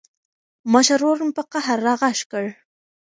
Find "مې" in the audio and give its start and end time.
1.25-1.31